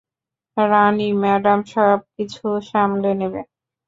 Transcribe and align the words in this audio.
রানি 0.57 1.07
madam 1.21 1.59
সবকিছু 1.71 2.39
সামলে 2.69 3.11
নিবে। 3.19 3.41